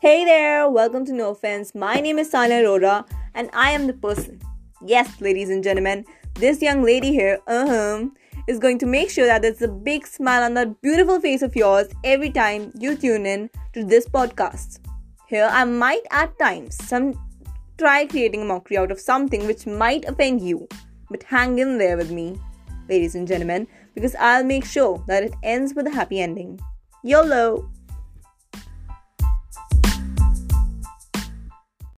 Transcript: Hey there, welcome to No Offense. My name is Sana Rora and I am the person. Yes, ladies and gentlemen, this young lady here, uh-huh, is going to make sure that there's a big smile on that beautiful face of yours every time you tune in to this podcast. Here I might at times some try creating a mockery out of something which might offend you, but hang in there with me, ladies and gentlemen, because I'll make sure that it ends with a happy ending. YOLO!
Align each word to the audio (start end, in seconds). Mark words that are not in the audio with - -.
Hey 0.00 0.24
there, 0.24 0.70
welcome 0.70 1.04
to 1.06 1.12
No 1.12 1.30
Offense. 1.30 1.74
My 1.74 1.96
name 1.98 2.20
is 2.20 2.30
Sana 2.30 2.62
Rora 2.62 3.04
and 3.34 3.50
I 3.52 3.72
am 3.72 3.88
the 3.88 3.92
person. 3.92 4.40
Yes, 4.86 5.20
ladies 5.20 5.50
and 5.50 5.64
gentlemen, 5.64 6.04
this 6.34 6.62
young 6.62 6.84
lady 6.84 7.10
here, 7.10 7.40
uh-huh, 7.48 8.04
is 8.46 8.60
going 8.60 8.78
to 8.78 8.86
make 8.86 9.10
sure 9.10 9.26
that 9.26 9.42
there's 9.42 9.60
a 9.60 9.66
big 9.66 10.06
smile 10.06 10.44
on 10.44 10.54
that 10.54 10.80
beautiful 10.82 11.20
face 11.20 11.42
of 11.42 11.56
yours 11.56 11.88
every 12.04 12.30
time 12.30 12.70
you 12.78 12.96
tune 12.96 13.26
in 13.26 13.50
to 13.72 13.82
this 13.82 14.08
podcast. 14.08 14.78
Here 15.26 15.48
I 15.50 15.64
might 15.64 16.06
at 16.12 16.38
times 16.38 16.76
some 16.86 17.14
try 17.76 18.06
creating 18.06 18.42
a 18.42 18.44
mockery 18.44 18.78
out 18.78 18.92
of 18.92 19.00
something 19.00 19.48
which 19.48 19.66
might 19.66 20.04
offend 20.04 20.40
you, 20.40 20.68
but 21.10 21.24
hang 21.24 21.58
in 21.58 21.76
there 21.76 21.96
with 21.96 22.12
me, 22.12 22.38
ladies 22.88 23.16
and 23.16 23.26
gentlemen, 23.26 23.66
because 23.96 24.14
I'll 24.14 24.44
make 24.44 24.64
sure 24.64 25.02
that 25.08 25.24
it 25.24 25.34
ends 25.42 25.74
with 25.74 25.88
a 25.88 25.90
happy 25.90 26.20
ending. 26.20 26.60
YOLO! 27.02 27.68